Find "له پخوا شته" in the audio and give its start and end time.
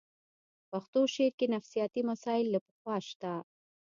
2.53-3.31